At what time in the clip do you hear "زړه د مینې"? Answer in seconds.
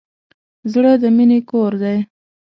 0.71-1.39